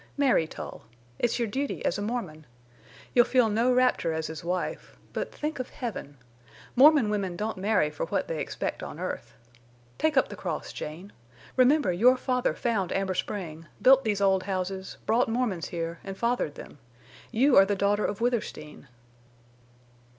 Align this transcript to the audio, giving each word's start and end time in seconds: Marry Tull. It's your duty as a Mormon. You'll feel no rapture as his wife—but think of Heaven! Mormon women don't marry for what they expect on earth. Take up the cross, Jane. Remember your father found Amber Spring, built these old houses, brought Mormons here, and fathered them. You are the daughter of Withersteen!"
Marry 0.17 0.47
Tull. 0.47 0.81
It's 1.19 1.37
your 1.37 1.47
duty 1.47 1.85
as 1.85 1.99
a 1.99 2.01
Mormon. 2.01 2.47
You'll 3.13 3.23
feel 3.23 3.49
no 3.49 3.71
rapture 3.71 4.13
as 4.13 4.25
his 4.25 4.43
wife—but 4.43 5.31
think 5.31 5.59
of 5.59 5.69
Heaven! 5.69 6.17
Mormon 6.75 7.11
women 7.11 7.35
don't 7.37 7.59
marry 7.59 7.91
for 7.91 8.07
what 8.07 8.27
they 8.27 8.39
expect 8.39 8.81
on 8.81 8.99
earth. 8.99 9.35
Take 9.99 10.17
up 10.17 10.29
the 10.29 10.35
cross, 10.35 10.73
Jane. 10.73 11.13
Remember 11.55 11.93
your 11.93 12.17
father 12.17 12.55
found 12.55 12.91
Amber 12.91 13.13
Spring, 13.13 13.67
built 13.79 14.03
these 14.03 14.21
old 14.21 14.41
houses, 14.41 14.97
brought 15.05 15.29
Mormons 15.29 15.67
here, 15.67 15.99
and 16.03 16.17
fathered 16.17 16.55
them. 16.55 16.79
You 17.31 17.55
are 17.55 17.65
the 17.65 17.75
daughter 17.75 18.03
of 18.03 18.21
Withersteen!" 18.21 18.87